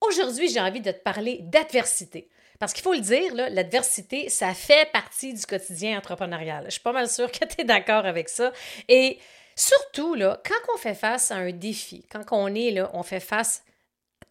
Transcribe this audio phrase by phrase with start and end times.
[0.00, 2.28] Aujourd'hui, j'ai envie de te parler d'adversité.
[2.58, 6.64] Parce qu'il faut le dire, l'adversité, ça fait partie du quotidien entrepreneurial.
[6.66, 8.52] Je suis pas mal sûre que tu es d'accord avec ça.
[8.88, 9.18] Et
[9.56, 13.64] surtout, quand on fait face à un défi, quand on est là, on fait face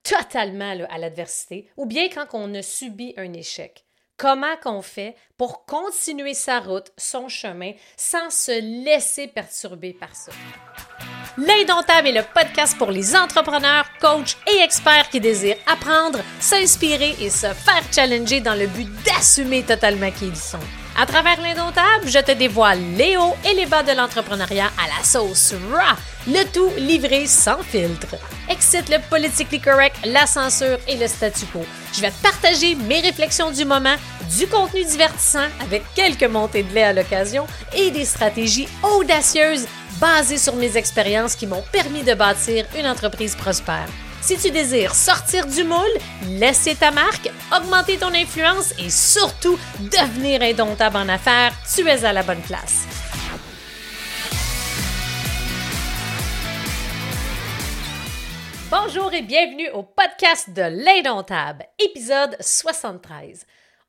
[0.04, 3.84] totalement à l'adversité, ou bien quand on a subi un échec.
[4.20, 10.34] Comment qu'on fait pour continuer sa route, son chemin, sans se laisser perturber par ça?
[11.38, 17.30] L'Indomptable est le podcast pour les entrepreneurs, coachs et experts qui désirent apprendre, s'inspirer et
[17.30, 20.60] se faire challenger dans le but d'assumer totalement qui ils sont.
[20.98, 25.04] À travers l'Indomptable, je te dévoile les hauts et les bas de l'entrepreneuriat à la
[25.04, 25.96] sauce raw,
[26.28, 28.16] le tout livré sans filtre.
[28.50, 31.66] Excite le politically correct, la censure et le statu quo.
[31.94, 33.96] Je vais partager mes réflexions du moment,
[34.38, 39.68] du contenu divertissant avec quelques montées de lait à l'occasion et des stratégies audacieuses
[40.02, 43.88] basé sur mes expériences qui m'ont permis de bâtir une entreprise prospère.
[44.22, 45.80] Si tu désires sortir du moule,
[46.28, 52.12] laisser ta marque, augmenter ton influence et surtout devenir indomptable en affaires, tu es à
[52.12, 52.86] la bonne place.
[58.70, 63.46] Bonjour et bienvenue au podcast de l'Indomptable, épisode 73.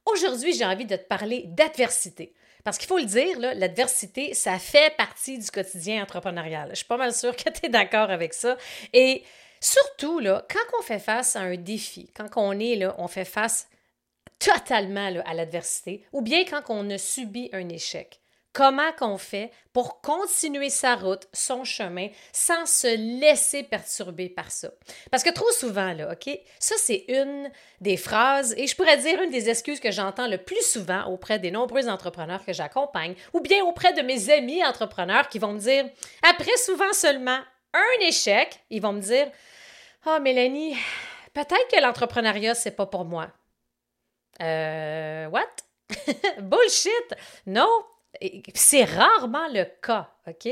[0.06, 2.32] Aujourd'hui, j'ai envie de te parler d'adversité.
[2.62, 6.68] Parce qu'il faut le dire, l'adversité, ça fait partie du quotidien entrepreneurial.
[6.70, 8.56] Je suis pas mal sûre que tu es d'accord avec ça.
[8.92, 9.24] Et
[9.60, 13.68] surtout, quand on fait face à un défi, quand on est là, on fait face
[14.38, 18.20] totalement à l'adversité, ou bien quand on a subi un échec
[18.52, 24.70] comment qu'on fait pour continuer sa route, son chemin, sans se laisser perturber par ça?
[25.10, 29.22] Parce que trop souvent, là, OK, ça c'est une des phrases, et je pourrais dire
[29.22, 33.40] une des excuses que j'entends le plus souvent auprès des nombreux entrepreneurs que j'accompagne, ou
[33.40, 35.88] bien auprès de mes amis entrepreneurs qui vont me dire,
[36.22, 37.38] après souvent seulement
[37.72, 39.30] un échec, ils vont me dire,
[40.06, 40.76] oh Mélanie,
[41.32, 43.28] peut-être que l'entrepreneuriat, c'est pas pour moi.
[44.40, 45.46] Euh, what?
[46.40, 47.14] Bullshit!
[47.46, 47.84] Non,
[48.54, 50.48] c'est rarement le cas, OK?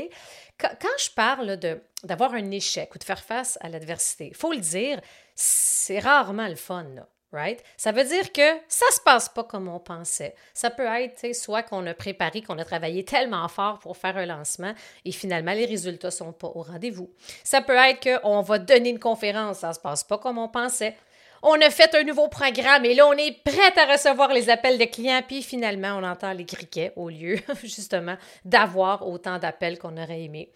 [0.57, 1.57] Quand je parle
[2.03, 4.99] d'avoir un échec ou de faire face à l'adversité, il faut le dire,
[5.35, 7.07] c'est rarement le fun, là.
[7.31, 7.63] Right?
[7.77, 10.33] Ça veut dire que ça se passe pas comme on pensait.
[10.53, 14.25] Ça peut être soit qu'on a préparé, qu'on a travaillé tellement fort pour faire un
[14.25, 14.73] lancement
[15.05, 17.11] et finalement les résultats sont pas au rendez-vous.
[17.43, 20.95] Ça peut être qu'on va donner une conférence, ça se passe pas comme on pensait
[21.41, 24.77] on a fait un nouveau programme et là, on est prêt à recevoir les appels
[24.77, 25.21] de clients.
[25.25, 30.51] Puis finalement, on entend les criquets au lieu, justement, d'avoir autant d'appels qu'on aurait aimé.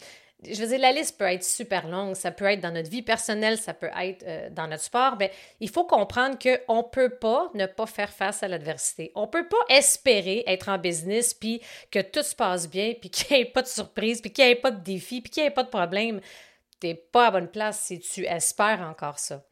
[0.51, 2.15] Je veux dire, la liste peut être super longue.
[2.15, 5.15] Ça peut être dans notre vie personnelle, ça peut être euh, dans notre sport.
[5.19, 9.11] Mais il faut comprendre qu'on ne peut pas ne pas faire face à l'adversité.
[9.15, 11.61] On ne peut pas espérer être en business puis
[11.91, 14.51] que tout se passe bien, puis qu'il n'y ait pas de surprise, puis qu'il n'y
[14.51, 16.21] ait pas de défi, puis qu'il n'y ait pas de problème
[16.83, 19.43] n'es pas à bonne place si tu espères encore ça.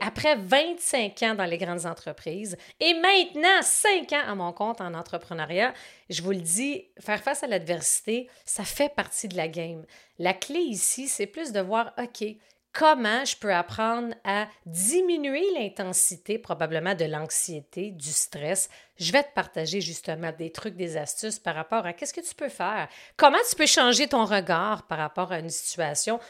[0.00, 4.94] Après 25 ans dans les grandes entreprises et maintenant 5 ans à mon compte en
[4.94, 5.74] entrepreneuriat,
[6.10, 9.84] je vous le dis, faire face à l'adversité, ça fait partie de la game.
[10.18, 12.24] La clé ici, c'est plus de voir, OK,
[12.72, 18.68] comment je peux apprendre à diminuer l'intensité probablement de l'anxiété, du stress.
[18.98, 22.34] Je vais te partager justement des trucs, des astuces par rapport à qu'est-ce que tu
[22.34, 26.20] peux faire, comment tu peux changer ton regard par rapport à une situation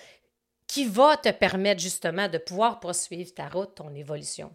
[0.69, 4.55] qui va te permettre justement de pouvoir poursuivre ta route, ton évolution.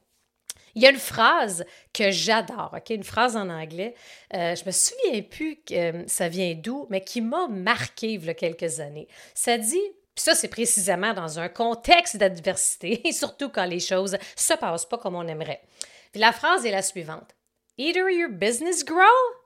[0.76, 2.90] Il y a une phrase que j'adore, OK?
[2.92, 3.94] Une phrase en anglais.
[4.34, 8.26] Euh, je me souviens plus que euh, ça vient d'où, mais qui m'a marqué il
[8.26, 9.08] y a quelques années.
[9.36, 9.82] Ça dit,
[10.16, 14.98] puis ça, c'est précisément dans un contexte d'adversité, surtout quand les choses se passent pas
[14.98, 15.62] comme on aimerait.
[16.16, 17.36] La phrase est la suivante.
[17.78, 19.04] Either your business grow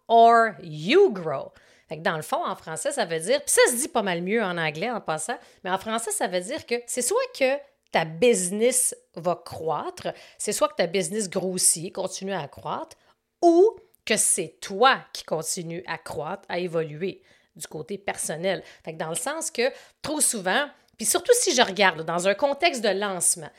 [0.08, 1.52] or you grow
[1.96, 4.44] dans le fond, en français, ça veut dire, puis ça se dit pas mal mieux
[4.44, 7.58] en anglais en passant, mais en français, ça veut dire que c'est soit que
[7.92, 12.98] ta business va croître, c'est soit que ta business grossit, continue à croître,
[13.42, 17.22] ou que c'est toi qui continue à croître, à évoluer
[17.56, 18.64] du côté personnel.
[18.84, 19.72] Fait dans le sens que
[20.02, 23.50] trop souvent, puis surtout si je regarde dans un contexte de lancement,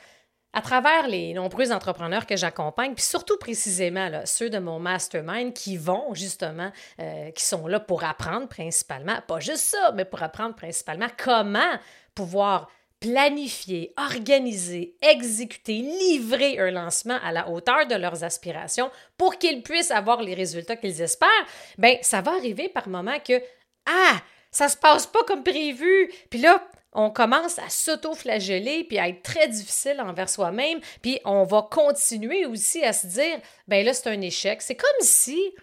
[0.53, 5.77] à travers les nombreux entrepreneurs que j'accompagne, puis surtout précisément ceux de mon mastermind qui
[5.77, 10.55] vont justement, euh, qui sont là pour apprendre principalement, pas juste ça, mais pour apprendre
[10.55, 11.77] principalement comment
[12.15, 12.69] pouvoir
[12.99, 19.91] planifier, organiser, exécuter, livrer un lancement à la hauteur de leurs aspirations pour qu'ils puissent
[19.91, 21.29] avoir les résultats qu'ils espèrent,
[21.77, 23.41] ben ça va arriver par moment que
[23.85, 24.17] ah,
[24.51, 26.11] ça se passe pas comme prévu.
[26.29, 26.61] Puis là,
[26.93, 32.45] on commence à s'auto-flageller puis à être très difficile envers soi-même, puis on va continuer
[32.45, 34.61] aussi à se dire ben là c'est un échec.
[34.61, 35.53] C'est comme si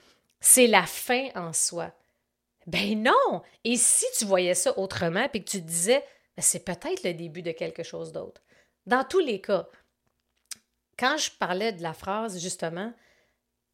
[0.40, 1.93] c'est la fin en soi.
[2.67, 3.43] Ben non.
[3.64, 6.05] Et si tu voyais ça autrement puis que tu te disais
[6.37, 8.43] ben, c'est peut-être le début de quelque chose d'autre.
[8.87, 9.69] Dans tous les cas,
[10.99, 12.93] quand je parlais de la phrase, justement,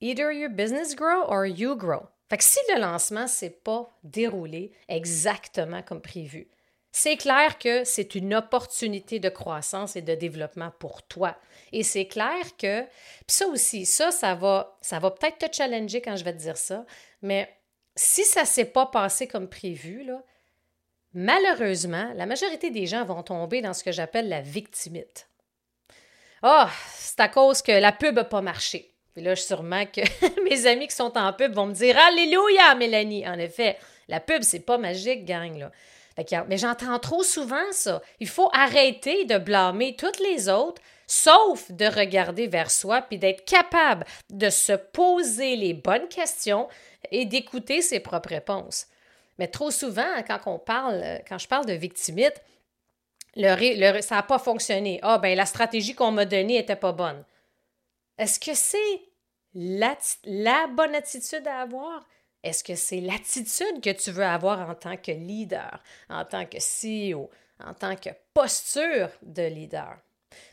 [0.02, 2.08] Either your business grow or you grow.
[2.28, 6.49] Fait que si le lancement s'est pas déroulé exactement comme prévu,
[6.92, 11.36] c'est clair que c'est une opportunité de croissance et de développement pour toi.
[11.72, 12.84] Et c'est clair que,
[13.26, 16.58] ça aussi, ça, ça va, ça va peut-être te challenger quand je vais te dire
[16.58, 16.84] ça,
[17.22, 17.48] mais
[17.96, 20.06] si ça ne s'est pas passé comme prévu,
[21.14, 25.28] malheureusement, la majorité des gens vont tomber dans ce que j'appelle la victimite.
[26.42, 28.92] Ah, c'est à cause que la pub n'a pas marché.
[29.14, 30.00] Puis là, sûrement que
[30.44, 33.26] mes amis qui sont en pub vont me dire Alléluia, Mélanie.
[33.26, 33.78] En effet,
[34.08, 35.56] la pub, c'est pas magique, gang.
[35.58, 35.70] Là.
[36.49, 38.03] Mais j'entends trop souvent ça.
[38.20, 43.44] Il faut arrêter de blâmer toutes les autres, sauf de regarder vers soi puis d'être
[43.44, 46.69] capable de se poser les bonnes questions
[47.11, 48.87] et d'écouter ses propres réponses.
[49.38, 52.41] Mais trop souvent, quand on parle, quand je parle de victimite,
[53.37, 55.00] ça n'a pas fonctionné.
[55.03, 57.25] Ah, ben la stratégie qu'on m'a donnée n'était pas bonne.
[58.19, 59.03] Est-ce que c'est
[59.55, 62.06] la, bonne attitude à avoir?
[62.42, 66.58] Est-ce que c'est l'attitude que tu veux avoir en tant que leader, en tant que
[66.58, 67.30] CEO,
[67.64, 69.98] en tant que posture de leader?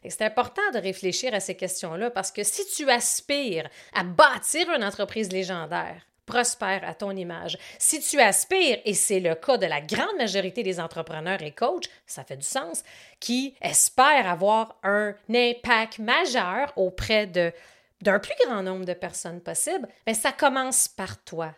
[0.07, 4.83] C'est important de réfléchir à ces questions-là parce que si tu aspires à bâtir une
[4.83, 7.57] entreprise légendaire, prospère à ton image.
[7.80, 11.89] Si tu aspires, et c'est le cas de la grande majorité des entrepreneurs et coachs,
[12.06, 12.83] ça fait du sens,
[13.19, 20.13] qui espèrent avoir un impact majeur auprès d'un plus grand nombre de personnes possible, mais
[20.13, 21.56] ça commence par toi.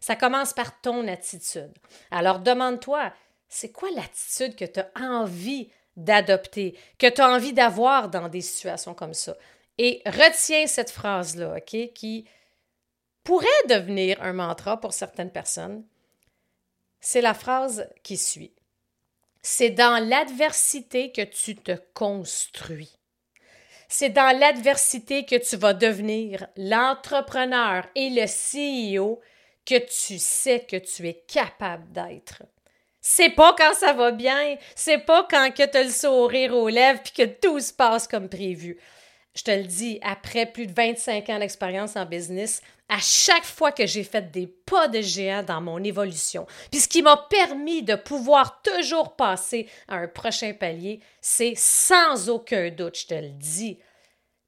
[0.00, 1.72] Ça commence par ton attitude.
[2.10, 3.12] Alors demande-toi,
[3.48, 8.40] c'est quoi l'attitude que tu as envie d'adopter, que tu as envie d'avoir dans des
[8.40, 9.36] situations comme ça?
[9.78, 12.26] Et retiens cette phrase-là, OK, qui
[13.24, 15.84] pourrait devenir un mantra pour certaines personnes,
[17.00, 18.54] c'est la phrase qui suit.
[19.42, 22.98] C'est dans l'adversité que tu te construis.
[23.88, 29.20] C'est dans l'adversité que tu vas devenir l'entrepreneur et le CEO
[29.68, 32.42] que tu sais que tu es capable d'être.
[33.00, 37.00] C'est pas quand ça va bien, c'est pas quand que tu le sourire aux lèvres
[37.02, 38.78] puis que tout se passe comme prévu
[39.38, 43.70] je te le dis, après plus de 25 ans d'expérience en business, à chaque fois
[43.70, 47.84] que j'ai fait des pas de géant dans mon évolution, puis ce qui m'a permis
[47.84, 53.28] de pouvoir toujours passer à un prochain palier, c'est sans aucun doute, je te le
[53.28, 53.78] dis.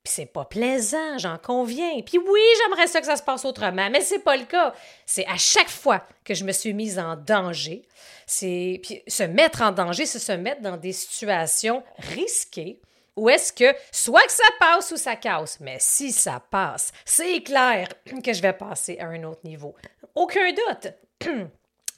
[0.02, 2.00] Puis c'est pas plaisant, j'en conviens.
[2.00, 4.75] Puis oui, j'aimerais ça que ça se passe autrement, mais c'est pas le cas.
[5.05, 7.82] C'est à chaque fois que je me suis mise en danger.
[8.26, 12.81] C'est puis se mettre en danger, c'est se mettre dans des situations risquées
[13.17, 15.61] ou est-ce que soit que ça passe ou ça casse?
[15.61, 17.88] Mais si ça passe, c'est clair
[18.25, 19.75] que je vais passer à un autre niveau.
[20.14, 20.94] Aucun doute.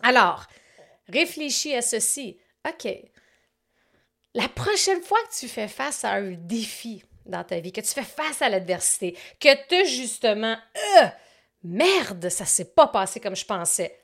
[0.03, 0.47] Alors,
[1.09, 2.39] réfléchis à ceci.
[2.69, 2.89] OK.
[4.35, 7.93] La prochaine fois que tu fais face à un défi dans ta vie, que tu
[7.93, 11.07] fais face à l'adversité, que tu justement, euh,
[11.63, 13.99] merde, ça s'est pas passé comme je pensais.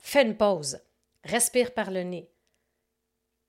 [0.00, 0.80] Fais une pause.
[1.24, 2.28] Respire par le nez.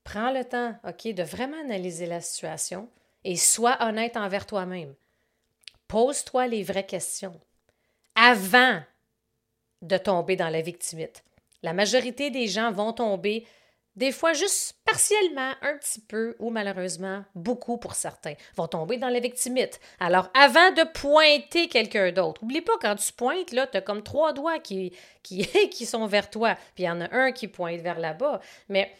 [0.04, 2.88] Prends le temps, OK, de vraiment analyser la situation
[3.24, 4.94] et sois honnête envers toi-même.
[5.88, 7.40] Pose-toi les vraies questions
[8.14, 8.82] avant
[9.82, 11.24] de tomber dans la victimite.
[11.62, 13.46] La majorité des gens vont tomber
[13.96, 19.08] des fois juste partiellement, un petit peu, ou malheureusement beaucoup pour certains, vont tomber dans
[19.08, 19.80] la victimite.
[20.00, 24.02] Alors, avant de pointer quelqu'un d'autre, oublie pas, quand tu pointes, là, tu as comme
[24.02, 28.00] trois doigts qui, sont vers toi, puis il y en a un qui pointe vers
[28.00, 28.40] là-bas.
[28.68, 28.92] Mais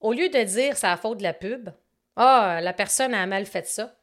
[0.00, 1.70] au lieu de dire c'est la faute de la pub,
[2.16, 3.94] ah, la personne a mal fait ça.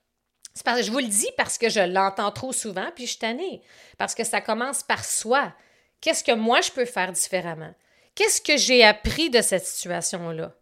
[0.56, 3.12] C'est parce que je vous le dis parce que je l'entends trop souvent, puis je
[3.12, 3.62] suis tannée.
[3.98, 5.52] Parce que ça commence par soi.
[6.00, 7.74] Qu'est-ce que moi je peux faire différemment?
[8.16, 10.54] Qu'est-ce que j'ai appris de cette situation-là?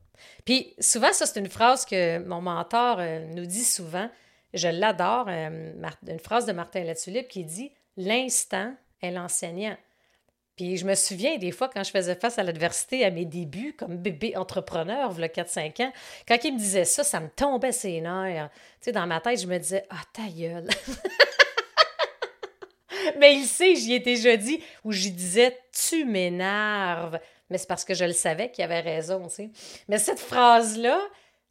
[0.46, 4.10] Puis souvent, ça, c'est une phrase que mon mentor euh, nous dit souvent.
[4.53, 5.72] Je l'adore, euh,
[6.08, 9.77] une phrase de Martin Latulippe qui dit L'instant est l'enseignant.
[10.55, 13.74] Puis je me souviens des fois quand je faisais face à l'adversité à mes débuts
[13.74, 15.93] comme bébé entrepreneur, il 4-5 ans,
[16.27, 18.50] quand il me disait ça, ça me tombait ses nerfs.
[18.53, 20.67] Tu sais, dans ma tête, je me disais Ah, ta gueule!
[23.20, 27.20] Mais il sait, j'y étais jeudi où j'y disais Tu m'énerves.
[27.51, 29.50] Mais c'est parce que je le savais qu'il avait raison, tu sais.
[29.89, 31.00] Mais cette phrase-là,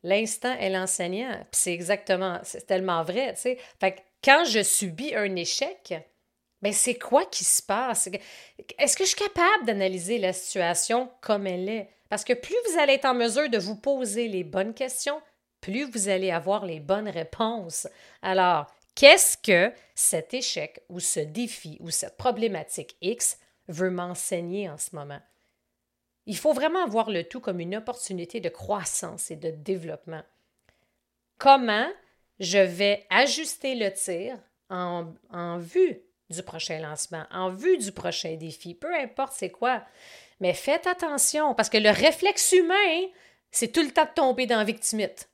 [0.03, 1.33] l'instant est l'enseignant.
[1.53, 3.59] Puis c'est exactement, c'est tellement vrai, tu sais.
[3.79, 5.95] Fait que quand je subis un échec,
[6.63, 8.09] ben, c'est quoi qui se passe?
[8.79, 11.91] Est-ce que je suis capable d'analyser la situation comme elle est?
[12.09, 15.21] Parce que plus vous allez être en mesure de vous poser les bonnes questions,
[15.61, 17.87] plus vous allez avoir les bonnes réponses.
[18.23, 23.39] Alors, qu'est-ce que cet échec ou ce défi ou cette problématique X
[23.69, 25.21] veut m'enseigner en ce moment?
[26.31, 30.23] Il faut vraiment voir le tout comme une opportunité de croissance et de développement.
[31.39, 31.89] Comment
[32.39, 38.77] je vais ajuster le tir en, vue du prochain lancement, en vue du prochain défi,
[38.77, 39.83] peu importe c'est quoi.
[40.39, 43.09] Mais faites attention, parce que le réflexe humain,
[43.51, 45.29] c'est tout le temps de tomber dans victimite.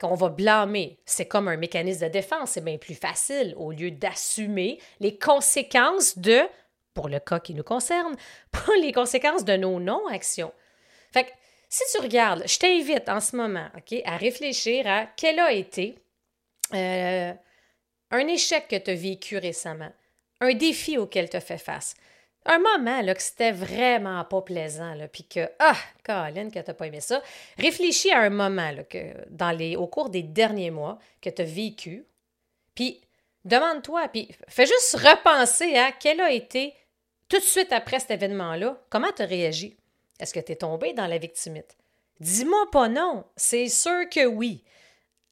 [0.00, 0.98] qu'on va blâmer.
[1.04, 6.18] C'est comme un mécanisme de défense, c'est bien plus facile au lieu d'assumer les conséquences
[6.18, 6.40] de,
[7.00, 8.14] pour le cas qui nous concerne,
[8.52, 10.52] pour les conséquences de nos non-actions.
[11.12, 11.30] Fait que
[11.70, 15.98] si tu regardes, je t'invite en ce moment, OK, à réfléchir à quel a été
[16.74, 17.32] euh,
[18.10, 19.90] un échec que tu as vécu récemment,
[20.42, 21.94] un défi auquel tu as fait face
[22.46, 26.86] un moment là, que c'était vraiment pas plaisant, puis que, ah, Caroline, que t'as pas
[26.86, 27.22] aimé ça,
[27.58, 31.42] réfléchis à un moment là, que, dans les, au cours des derniers mois que tu
[31.42, 32.06] as vécu,
[32.74, 33.00] puis
[33.44, 36.74] demande-toi, puis fais juste repenser à quel a été,
[37.30, 39.76] tout de suite après cet événement-là, comment tu as réagi?
[40.18, 41.78] Est-ce que tu es tombé dans la victimite?
[42.18, 44.62] Dis-moi pas non, c'est sûr que oui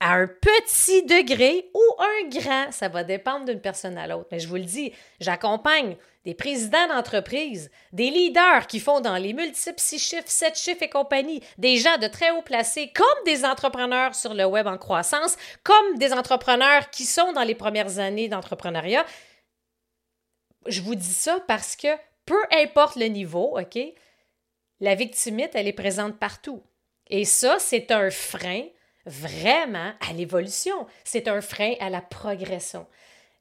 [0.01, 2.71] à un petit degré ou un grand.
[2.71, 4.29] Ça va dépendre d'une personne à l'autre.
[4.31, 9.33] Mais je vous le dis, j'accompagne des présidents d'entreprise, des leaders qui font dans les
[9.33, 13.45] multiples six chiffres, sept chiffres et compagnie, des gens de très haut placés, comme des
[13.45, 18.29] entrepreneurs sur le web en croissance, comme des entrepreneurs qui sont dans les premières années
[18.29, 19.05] d'entrepreneuriat.
[20.69, 21.89] Je vous dis ça parce que
[22.25, 23.79] peu importe le niveau, OK,
[24.81, 26.63] la victimite, elle est présente partout.
[27.09, 28.65] Et ça, c'est un frein
[29.07, 30.87] vraiment à l'évolution.
[31.05, 32.87] C'est un frein à la progression.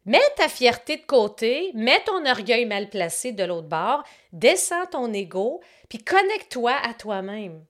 [0.05, 5.11] Mets ta fierté de côté, mets ton orgueil mal placé de l'autre bord, descends ton
[5.11, 7.65] ego, puis connecte-toi à toi-même.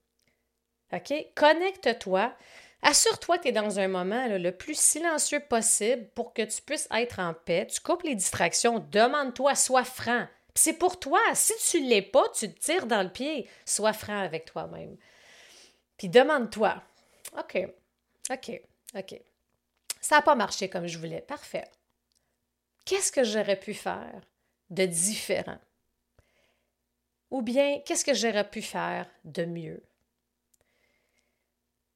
[0.93, 1.13] OK?
[1.35, 2.31] Connecte-toi.
[2.81, 6.87] Assure-toi que tu es dans un moment le plus silencieux possible pour que tu puisses
[6.91, 7.67] être en paix.
[7.67, 8.79] Tu coupes les distractions.
[8.91, 10.27] Demande-toi, sois franc.
[10.53, 11.19] C'est pour toi.
[11.33, 13.49] Si tu ne l'es pas, tu te tires dans le pied.
[13.65, 14.95] Sois franc avec toi-même.
[15.97, 16.81] Puis demande-toi,
[17.37, 17.67] OK,
[18.31, 18.61] OK,
[18.95, 19.21] OK.
[19.99, 21.21] Ça n'a pas marché comme je voulais.
[21.21, 21.69] Parfait.
[22.85, 24.21] Qu'est-ce que j'aurais pu faire
[24.69, 25.59] de différent?
[27.31, 29.83] Ou bien, qu'est-ce que j'aurais pu faire de mieux?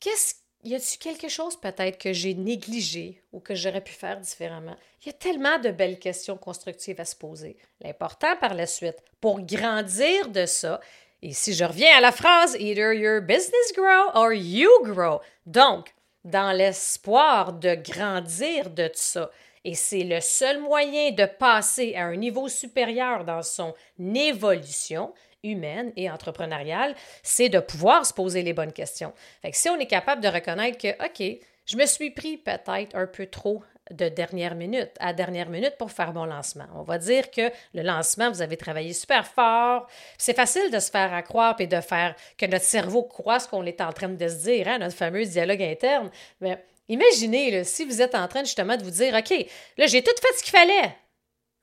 [0.02, 4.76] Qu'est-ce y a-t-il quelque chose peut-être que j'ai négligé ou que j'aurais pu faire différemment?
[5.02, 7.58] Il y a tellement de belles questions constructives à se poser.
[7.82, 10.80] L'important par la suite, pour grandir de ça,
[11.24, 15.22] et si je reviens à la phrase Either your business grow or you grow.
[15.46, 19.30] Donc, dans l'espoir de grandir de ça.
[19.64, 25.92] Et c'est le seul moyen de passer à un niveau supérieur dans son évolution humaine
[25.96, 29.14] et entrepreneuriale, c'est de pouvoir se poser les bonnes questions.
[29.52, 33.28] Si on est capable de reconnaître que, OK, je me suis pris peut-être un peu
[33.28, 36.68] trop de dernière minute, à dernière minute pour faire mon lancement.
[36.76, 39.88] On va dire que le lancement, vous avez travaillé super fort.
[40.18, 43.66] C'est facile de se faire accroire et de faire que notre cerveau croit ce qu'on
[43.66, 46.10] est en train de se dire, hein, notre fameux dialogue interne.
[46.40, 49.46] Mais imaginez, si vous êtes en train justement de vous dire, OK,
[49.78, 50.96] là, j'ai tout fait ce qu'il fallait.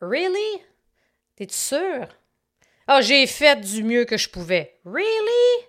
[0.00, 0.62] Really?
[1.36, 2.08] T'es-tu sûr?
[2.90, 4.80] Ah, oh, j'ai fait du mieux que je pouvais.
[4.86, 5.66] Really?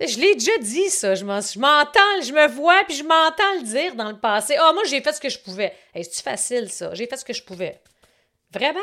[0.00, 1.16] Je l'ai déjà dit, ça.
[1.16, 4.56] Je m'entends, je me vois, puis je m'entends le dire dans le passé.
[4.56, 5.74] Ah, moi, j'ai fait ce que je pouvais.
[5.92, 6.94] C'est-tu facile, ça?
[6.94, 7.80] J'ai fait ce que je pouvais.
[8.52, 8.78] Vraiment?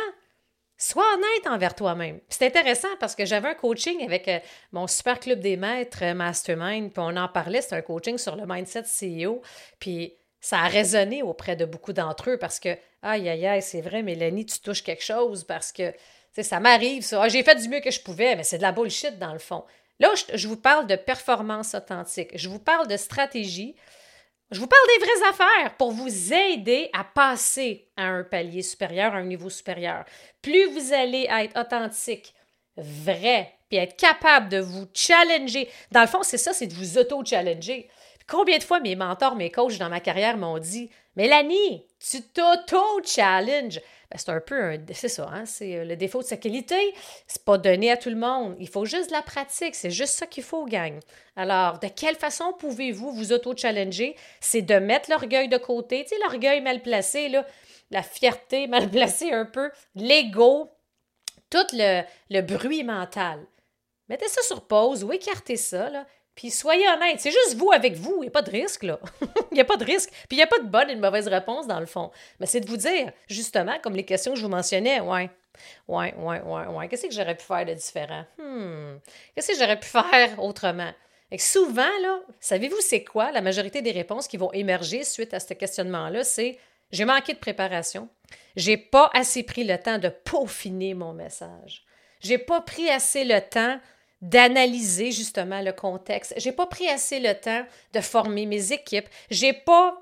[0.77, 2.19] Sois honnête envers toi-même.
[2.27, 4.39] C'est intéressant parce que j'avais un coaching avec euh,
[4.73, 8.35] mon super club des maîtres euh, Mastermind, puis on en parlait, c'est un coaching sur
[8.35, 9.41] le mindset CEO,
[9.79, 13.81] puis ça a résonné auprès de beaucoup d'entre eux parce que, aïe, aïe, aïe, c'est
[13.81, 15.91] vrai, Mélanie, tu touches quelque chose parce que,
[16.43, 17.23] ça m'arrive, ça.
[17.23, 19.39] Ah, j'ai fait du mieux que je pouvais, mais c'est de la bullshit dans le
[19.39, 19.63] fond.
[19.99, 22.29] Là, je, vous parle de performance authentique.
[22.35, 23.75] Je vous parle de stratégie.
[24.51, 29.13] Je vous parle des vraies affaires pour vous aider à passer à un palier supérieur,
[29.13, 30.05] à un niveau supérieur.
[30.41, 32.33] Plus vous allez être authentique,
[32.77, 35.67] vrai, puis être capable de vous challenger.
[35.91, 37.89] Dans le fond, c'est ça, c'est de vous auto-challenger.
[38.27, 43.81] Combien de fois mes mentors, mes coachs dans ma carrière m'ont dit Mélanie, tu t'auto-challenges.
[44.09, 44.77] Ben, c'est un peu un.
[44.93, 45.45] C'est ça, hein?
[45.45, 46.93] c'est euh, le défaut de sa qualité.
[47.27, 48.55] C'est pas donné à tout le monde.
[48.59, 49.75] Il faut juste de la pratique.
[49.75, 50.99] C'est juste ça qu'il faut, gang.
[51.35, 54.15] Alors, de quelle façon pouvez-vous vous auto-challenger?
[54.39, 56.03] C'est de mettre l'orgueil de côté.
[56.03, 57.45] Tu sais, l'orgueil mal placé, là,
[57.91, 60.71] la fierté mal placée un peu, l'ego,
[61.49, 63.45] tout le, le bruit mental.
[64.07, 66.05] Mettez ça sur pause ou écartez ça, là,
[66.37, 68.99] puis soyez honnête, c'est juste vous avec vous, il n'y a pas de risque, là.
[69.51, 70.11] Il n'y a pas de risque.
[70.11, 72.11] Puis il n'y a pas de bonne et de mauvaise réponse, dans le fond.
[72.39, 75.31] Mais c'est de vous dire, justement, comme les questions que je vous mentionnais, ouais,
[75.87, 78.23] ouais, ouais, ouais, ouais, qu'est-ce que j'aurais pu faire de différent?
[78.37, 78.97] Hmm,
[79.33, 80.91] qu'est-ce que j'aurais pu faire autrement?
[81.31, 85.39] Et souvent, là, savez-vous c'est quoi la majorité des réponses qui vont émerger suite à
[85.39, 86.23] ce questionnement-là?
[86.23, 86.59] C'est
[86.91, 88.09] j'ai manqué de préparation.
[88.55, 91.83] J'ai pas assez pris le temps de peaufiner mon message.
[92.19, 93.79] J'ai pas pris assez le temps
[94.21, 96.33] d'analyser justement le contexte.
[96.37, 99.07] J'ai pas pris assez le temps de former mes équipes.
[99.29, 100.01] J'ai pas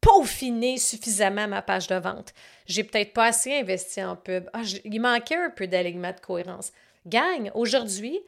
[0.00, 2.32] peaufiner suffisamment ma page de vente.
[2.66, 4.48] J'ai peut-être pas assez investi en pub.
[4.52, 6.72] Ah, il manquait un peu d'alignement de cohérence.
[7.06, 8.20] Gagne, aujourd'hui,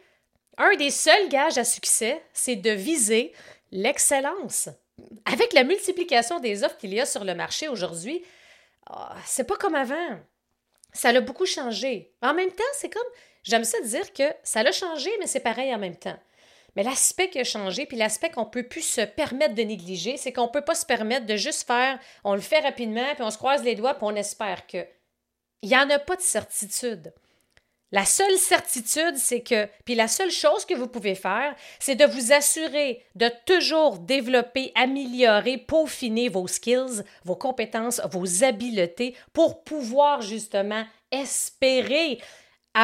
[0.56, 3.32] un des seuls gages à succès, c'est de viser
[3.70, 4.68] l'excellence.
[5.24, 8.24] Avec la multiplication des offres qu'il y a sur le marché aujourd'hui,
[8.90, 10.18] ah, c'est pas comme avant.
[10.92, 12.12] Ça a beaucoup changé.
[12.22, 13.02] En même temps, c'est comme,
[13.42, 16.18] j'aime ça dire que ça l'a changé, mais c'est pareil en même temps.
[16.76, 20.32] Mais l'aspect qui a changé, puis l'aspect qu'on peut plus se permettre de négliger, c'est
[20.32, 23.38] qu'on peut pas se permettre de juste faire, on le fait rapidement, puis on se
[23.38, 24.86] croise les doigts, puis on espère que.
[25.62, 27.12] Il n'y en a pas de certitude.
[27.90, 32.04] La seule certitude, c'est que, puis la seule chose que vous pouvez faire, c'est de
[32.04, 40.20] vous assurer de toujours développer, améliorer, peaufiner vos skills, vos compétences, vos habiletés pour pouvoir
[40.20, 42.20] justement espérer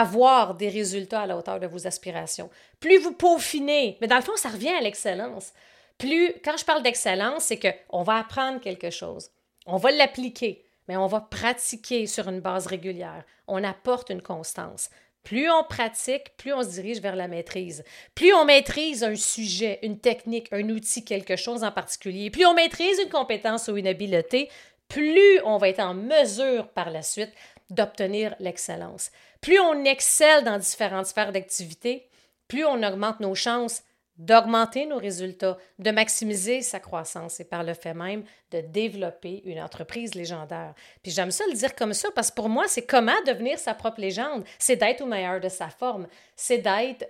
[0.01, 2.51] avoir des résultats à la hauteur de vos aspirations.
[2.81, 5.53] Plus vous peaufinez, mais dans le fond, ça revient à l'excellence.
[5.99, 9.31] Plus, quand je parle d'excellence, c'est qu'on va apprendre quelque chose,
[9.67, 13.25] on va l'appliquer, mais on va pratiquer sur une base régulière.
[13.47, 14.91] On apporte une constance.
[15.23, 17.85] Plus on pratique, plus on se dirige vers la maîtrise.
[18.15, 22.53] Plus on maîtrise un sujet, une technique, un outil, quelque chose en particulier, plus on
[22.53, 24.51] maîtrise une compétence ou une habileté,
[24.89, 27.33] plus on va être en mesure par la suite
[27.71, 29.11] d'obtenir l'excellence.
[29.41, 32.09] Plus on excelle dans différentes sphères d'activité,
[32.49, 33.83] plus on augmente nos chances
[34.17, 39.61] d'augmenter nos résultats, de maximiser sa croissance et par le fait même de développer une
[39.61, 40.75] entreprise légendaire.
[41.03, 43.75] Puis j'aime ça le dire comme ça parce que pour moi, c'est comment devenir sa
[43.75, 44.45] propre légende.
[44.59, 46.07] C'est d'être au meilleur de sa forme.
[46.37, 47.09] C'est d'être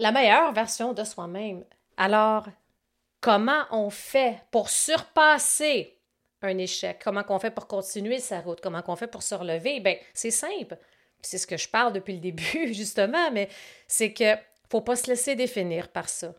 [0.00, 1.64] la meilleure version de soi-même.
[1.96, 2.46] Alors,
[3.20, 5.97] comment on fait pour surpasser
[6.42, 7.00] un échec?
[7.02, 8.60] Comment on fait pour continuer sa route?
[8.60, 9.80] Comment on fait pour se relever?
[9.80, 10.76] Bien, c'est simple.
[11.20, 13.48] C'est ce que je parle depuis le début, justement, mais
[13.86, 14.34] c'est que
[14.70, 16.34] faut pas se laisser définir par ça.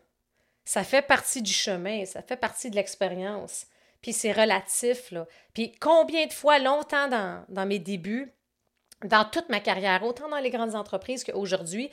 [0.64, 3.66] Ça fait partie du chemin, ça fait partie de l'expérience.
[4.02, 5.26] Puis c'est relatif, là.
[5.52, 8.32] Puis combien de fois, longtemps dans, dans mes débuts,
[9.04, 11.90] dans toute ma carrière, autant dans les grandes entreprises qu'aujourd'hui,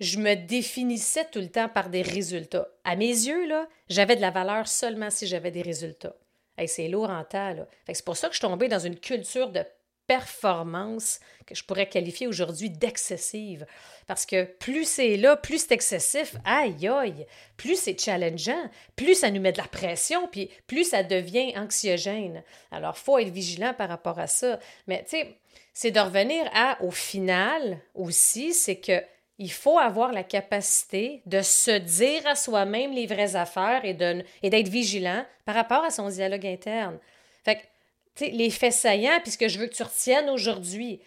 [0.00, 2.68] je me définissais tout le temps par des résultats.
[2.84, 6.16] À mes yeux, là, j'avais de la valeur seulement si j'avais des résultats.
[6.66, 9.64] C'est lourd en c'est pour ça que je suis tombée dans une culture de
[10.10, 13.64] performance que je pourrais qualifier aujourd'hui d'excessive.
[14.08, 19.30] Parce que plus c'est là, plus c'est excessif, aïe aïe, plus c'est challengeant, plus ça
[19.30, 22.42] nous met de la pression, puis plus ça devient anxiogène.
[22.72, 24.58] Alors, il faut être vigilant par rapport à ça.
[24.88, 25.36] Mais tu sais,
[25.74, 29.04] c'est de revenir à, au final aussi, c'est que
[29.40, 34.68] il faut avoir la capacité de se dire à soi-même les vraies affaires et d'être
[34.68, 36.98] vigilant par rapport à son dialogue interne.
[37.42, 41.00] Fait que les faits saillants, puis ce que je veux que tu retiennes aujourd'hui,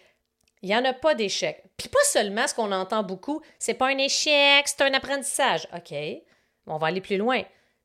[0.62, 1.62] il n'y en a pas d'échec.
[1.76, 5.68] Puis pas seulement ce qu'on entend beaucoup, c'est pas un échec, c'est un apprentissage.
[5.72, 5.94] OK,
[6.66, 7.42] on va aller plus loin.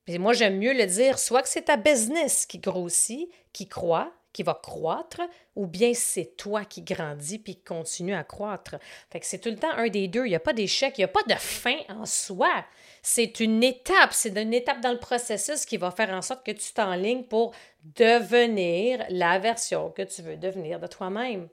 [0.07, 4.11] Mais moi, j'aime mieux le dire, soit que c'est ta business qui grossit, qui croît,
[4.43, 5.21] va croître,
[5.55, 8.75] ou bien c'est toi qui grandis puis qui continue à croître.
[9.11, 10.25] Fait que c'est tout le temps un des deux.
[10.25, 12.65] Il n'y a pas d'échec, il n'y a pas de fin en soi.
[13.01, 16.51] C'est une étape, c'est une étape dans le processus qui va faire en sorte que
[16.51, 21.47] tu t'enlignes pour devenir la version que tu veux devenir de toi-même.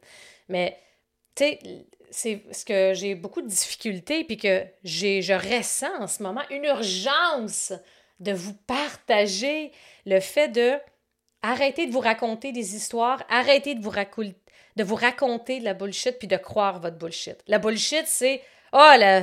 [0.49, 0.79] Mais,
[1.35, 1.59] tu sais,
[2.11, 6.43] c'est ce que j'ai beaucoup de difficultés, puis que j'ai, je ressens en ce moment
[6.51, 7.73] une urgence
[8.21, 9.73] de vous partager
[10.07, 10.73] le fait de
[11.51, 16.37] arrêter de vous raconter des histoires, arrêter de vous, raconter de la bullshit, puis de
[16.37, 17.39] croire votre bullshit.
[17.47, 19.23] La bullshit, c'est Oh, la,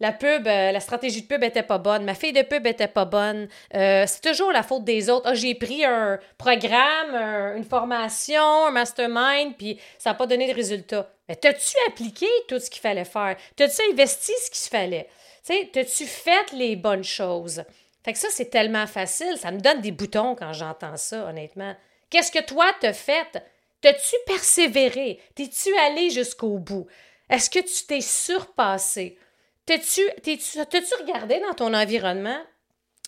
[0.00, 2.88] la pub, euh, la stratégie de pub était pas bonne, ma fille de pub était
[2.88, 3.48] pas bonne.
[3.74, 5.26] Euh, c'est toujours la faute des autres.
[5.28, 10.54] Ah, j'ai pris un programme, une formation, un mastermind, puis ça n'a pas donné de
[10.54, 11.08] résultat.
[11.28, 13.36] Mais t'as-tu appliqué tout ce qu'il fallait faire?
[13.56, 15.08] T'as-tu investi ce qu'il fallait?
[15.72, 17.62] T'as-tu fait les bonnes choses?
[18.06, 19.36] Fait que ça, c'est tellement facile.
[19.36, 21.74] Ça me donne des boutons quand j'entends ça, honnêtement.
[22.08, 23.42] Qu'est-ce que toi t'as fait?
[23.80, 25.20] T'as-tu persévéré?
[25.34, 26.86] T'es-tu allé jusqu'au bout?
[27.28, 29.18] Est-ce que tu t'es surpassé?
[29.64, 30.04] T'as-tu
[31.00, 32.40] regardé dans ton environnement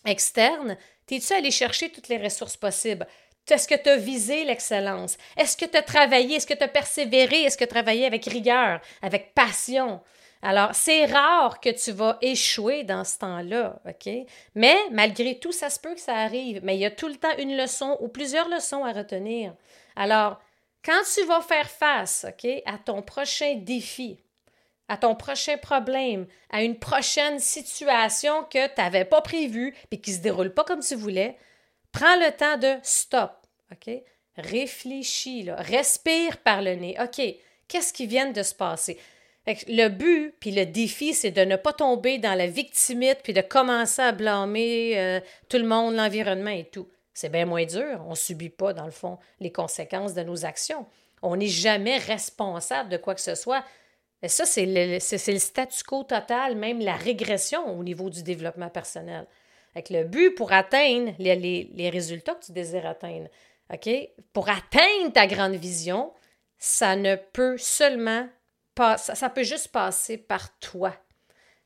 [0.05, 0.77] externe?
[1.07, 3.07] T'es-tu allé chercher toutes les ressources possibles?
[3.49, 5.17] Est-ce que tu as visé l'excellence?
[5.37, 6.35] Est-ce que tu as travaillé?
[6.35, 7.45] Est-ce que tu as persévéré?
[7.45, 10.01] Est-ce que tu as travaillé avec rigueur, avec passion?
[10.43, 14.13] Alors, c'est rare que tu vas échouer dans ce temps-là, OK?
[14.55, 16.61] Mais malgré tout, ça se peut que ça arrive.
[16.63, 19.55] Mais il y a tout le temps une leçon ou plusieurs leçons à retenir.
[19.97, 20.41] Alors,
[20.85, 24.21] quand tu vas faire face, OK, à ton prochain défi,
[24.89, 30.13] à ton prochain problème, à une prochaine situation que tu n'avais pas prévue et qui
[30.13, 31.37] ne se déroule pas comme tu voulais,
[31.93, 33.33] prends le temps de stop.
[33.73, 33.91] OK?
[34.37, 36.97] Réfléchis, respire par le nez.
[37.03, 37.21] OK,
[37.67, 38.99] qu'est-ce qui vient de se passer?
[39.67, 43.41] Le but puis le défi, c'est de ne pas tomber dans la victimite puis de
[43.41, 46.89] commencer à blâmer euh, tout le monde, l'environnement et tout.
[47.15, 48.05] C'est bien moins dur.
[48.07, 50.87] On ne subit pas, dans le fond, les conséquences de nos actions.
[51.23, 53.65] On n'est jamais responsable de quoi que ce soit.
[54.27, 59.27] Ça, c'est le, le, statu quo total, même la régression au niveau du développement personnel.
[59.75, 63.29] Avec le but pour atteindre les, résultats que tu désires atteindre.
[64.33, 66.13] Pour atteindre ta grande vision,
[66.59, 68.29] ça ne peut seulement
[68.97, 70.95] ça, peut juste passer par toi,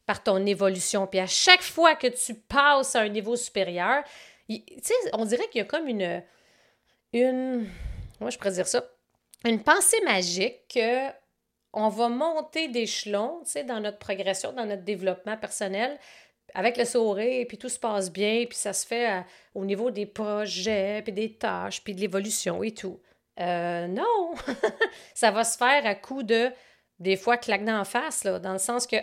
[0.06, 1.06] par ton évolution.
[1.06, 4.02] Puis à chaque fois que tu passes à un niveau supérieur,
[4.82, 6.22] sais, on dirait qu'il y a comme une,
[7.12, 7.68] une,
[8.20, 8.84] moi je pourrais dire ça,
[9.44, 11.08] une pensée magique que
[11.74, 15.98] on va monter d'échelon, tu sais, dans notre progression, dans notre développement personnel,
[16.54, 19.20] avec le sourire, puis tout se passe bien, puis ça se fait euh,
[19.54, 23.00] au niveau des projets, puis des tâches, puis de l'évolution et tout.
[23.40, 24.34] Euh, non!
[25.14, 26.50] ça va se faire à coup de,
[27.02, 28.96] des fois, claque d'en face, là, dans le sens que,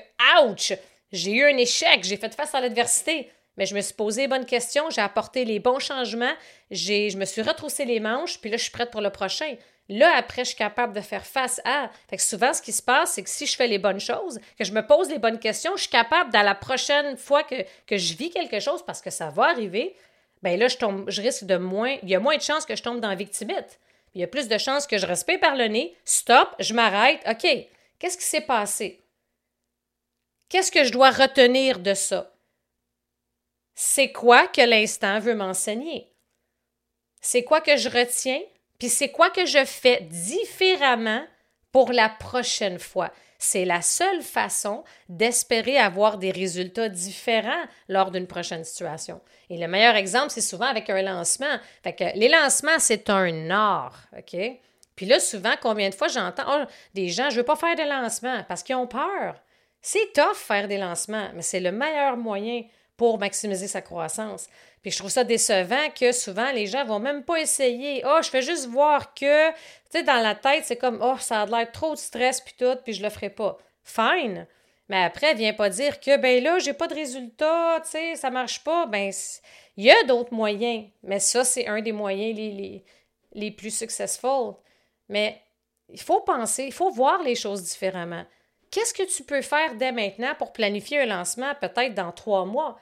[0.44, 0.74] ouch!
[1.12, 4.28] J'ai eu un échec, j'ai fait face à l'adversité mais je me suis posé les
[4.30, 6.34] bonnes questions, j'ai apporté les bons changements,
[6.72, 9.54] je me suis retroussé les manches, puis là, je suis prête pour le prochain.
[9.90, 11.90] Là, après, je suis capable de faire face à.
[12.10, 14.40] Fait que souvent, ce qui se passe, c'est que si je fais les bonnes choses,
[14.58, 17.56] que je me pose les bonnes questions, je suis capable, dans la prochaine fois que,
[17.86, 19.94] que je vis quelque chose, parce que ça va arriver,
[20.42, 21.98] ben là, je tombe, je risque de moins.
[22.02, 23.80] Il y a moins de chances que je tombe dans victimite.
[24.16, 27.20] Il y a plus de chances que je respire par le nez, stop, je m'arrête,
[27.30, 27.46] OK,
[28.00, 29.02] qu'est-ce qui s'est passé?
[30.50, 32.34] Qu'est-ce que je dois retenir de ça?
[33.82, 36.12] c'est quoi que l'instant veut m'enseigner?
[37.22, 38.42] C'est quoi que je retiens?
[38.78, 41.24] Puis c'est quoi que je fais différemment
[41.72, 43.10] pour la prochaine fois?
[43.38, 49.22] C'est la seule façon d'espérer avoir des résultats différents lors d'une prochaine situation.
[49.50, 51.58] Et le meilleur exemple, c'est souvent avec un lancement.
[51.82, 54.36] Fait que les lancements, c'est un art, OK?
[55.00, 57.78] Puis là, souvent, combien de fois j'entends oh, des gens, je ne veux pas faire
[57.78, 59.42] de lancement parce qu'ils ont peur.
[59.82, 62.64] C'est tough faire des lancements, mais c'est le meilleur moyen
[62.98, 64.50] pour maximiser sa croissance.
[64.82, 68.04] Puis je trouve ça décevant que souvent les gens vont même pas essayer.
[68.06, 69.56] Oh, je fais juste voir que, tu
[69.88, 72.76] sais, dans la tête, c'est comme, oh, ça a l'air trop de stress, puis tout,
[72.84, 73.58] puis je le ferai pas.
[73.86, 74.48] Fine.
[74.90, 78.30] Mais après, viens pas dire que, ben là, j'ai pas de résultat, tu sais, ça
[78.32, 78.86] marche pas.
[78.86, 79.14] Ben,
[79.78, 80.90] il y a d'autres moyens.
[81.04, 82.84] Mais ça, c'est un des moyens les, les,
[83.32, 84.56] les plus successful.
[85.10, 85.42] Mais
[85.90, 88.26] il faut penser, il faut voir les choses différemment.
[88.72, 92.80] Qu'est-ce que tu peux faire dès maintenant pour planifier un lancement peut-être dans trois mois?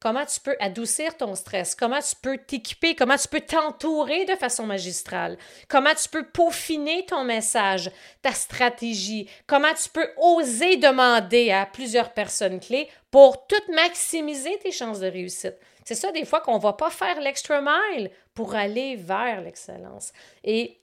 [0.00, 4.34] comment tu peux adoucir ton stress, comment tu peux t'équiper, comment tu peux t'entourer de
[4.36, 5.36] façon magistrale,
[5.68, 7.90] comment tu peux peaufiner ton message,
[8.22, 14.72] ta stratégie, comment tu peux oser demander à plusieurs personnes clés pour tout maximiser tes
[14.72, 15.56] chances de réussite?
[15.84, 20.12] C'est ça des fois qu'on ne va pas faire l'extra mile pour aller vers l'excellence.
[20.44, 20.80] Et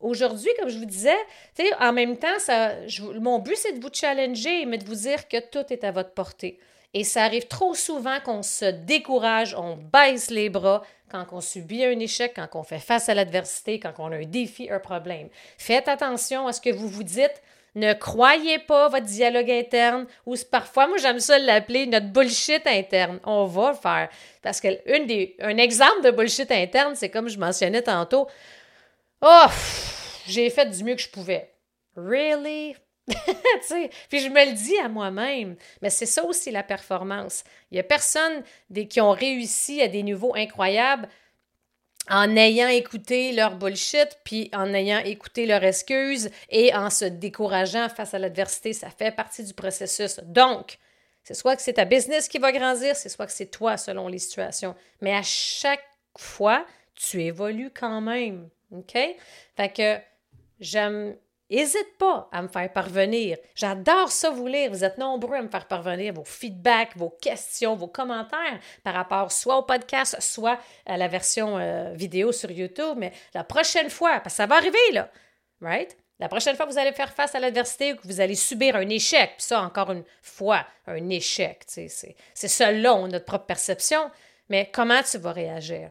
[0.00, 1.16] Aujourd'hui, comme je vous disais,
[1.80, 2.28] en même temps,
[3.20, 6.12] mon but, c'est de vous challenger, mais de vous dire que tout est à votre
[6.12, 6.58] portée.
[6.94, 11.84] Et ça arrive trop souvent qu'on se décourage, on baisse les bras quand on subit
[11.84, 15.28] un échec, quand on fait face à l'adversité, quand on a un défi, un problème.
[15.58, 17.42] Faites attention à ce que vous vous dites.
[17.74, 23.20] Ne croyez pas votre dialogue interne ou parfois, moi j'aime ça l'appeler notre bullshit interne.
[23.24, 24.08] On va le faire.
[24.42, 28.26] Parce que un exemple de bullshit interne, c'est comme je mentionnais tantôt.
[29.20, 29.46] Oh,
[30.26, 31.52] j'ai fait du mieux que je pouvais.
[31.96, 32.76] Really?
[34.08, 35.56] puis je me le dis à moi-même.
[35.82, 37.44] Mais c'est ça aussi la performance.
[37.70, 41.08] Il n'y a personne des, qui ont réussi à des niveaux incroyables
[42.10, 47.88] en ayant écouté leur bullshit, puis en ayant écouté leur excuse et en se décourageant
[47.88, 48.72] face à l'adversité.
[48.72, 50.20] Ça fait partie du processus.
[50.24, 50.78] Donc,
[51.22, 54.08] c'est soit que c'est ta business qui va grandir, c'est soit que c'est toi selon
[54.08, 54.74] les situations.
[55.02, 55.84] Mais à chaque
[56.16, 58.48] fois, tu évolues quand même.
[58.72, 58.96] OK?
[59.56, 59.98] Fait que
[60.60, 61.16] j'aime
[61.50, 63.38] N'hésite pas à me faire parvenir.
[63.54, 64.70] J'adore ça vous lire.
[64.70, 69.32] Vous êtes nombreux à me faire parvenir vos feedbacks, vos questions, vos commentaires par rapport
[69.32, 72.96] soit au podcast, soit à la version euh, vidéo sur YouTube.
[72.98, 75.10] Mais la prochaine fois, parce que ça va arriver, là,
[75.62, 75.96] right?
[76.20, 78.76] La prochaine fois que vous allez faire face à l'adversité ou que vous allez subir
[78.76, 81.88] un échec, puis ça, encore une fois, un échec, c'est
[82.34, 84.10] selon notre propre perception,
[84.48, 85.90] mais comment tu vas réagir?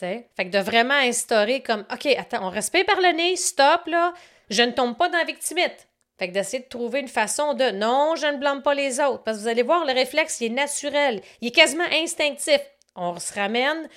[0.00, 4.12] Fait que de vraiment instaurer comme, OK, attends, on respire par le nez, stop, là,
[4.48, 5.88] je ne tombe pas dans la victimite.
[6.18, 9.22] Fait que d'essayer de trouver une façon de non, je ne blâme pas les autres.
[9.22, 11.22] Parce que vous allez voir, le réflexe, il est naturel.
[11.40, 12.60] Il est quasiment instinctif.
[12.94, 13.88] On se ramène.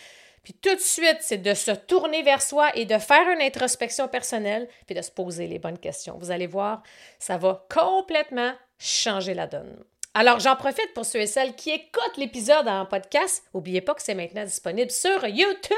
[0.43, 4.07] Puis tout de suite, c'est de se tourner vers soi et de faire une introspection
[4.07, 6.17] personnelle, puis de se poser les bonnes questions.
[6.17, 6.83] Vous allez voir,
[7.19, 9.83] ça va complètement changer la donne.
[10.15, 13.43] Alors, j'en profite pour ceux et celles qui écoutent l'épisode en podcast.
[13.51, 15.73] N'oubliez pas que c'est maintenant disponible sur YouTube.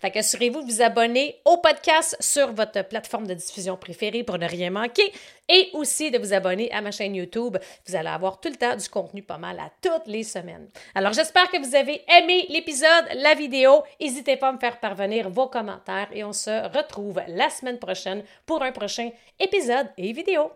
[0.00, 4.48] Fait qu'assurez-vous de vous abonner au podcast sur votre plateforme de diffusion préférée pour ne
[4.48, 5.12] rien manquer
[5.50, 7.58] et aussi de vous abonner à ma chaîne YouTube.
[7.86, 10.70] Vous allez avoir tout le temps du contenu pas mal à toutes les semaines.
[10.94, 13.82] Alors, j'espère que vous avez aimé l'épisode, la vidéo.
[14.00, 18.24] N'hésitez pas à me faire parvenir vos commentaires et on se retrouve la semaine prochaine
[18.46, 20.52] pour un prochain épisode et vidéo.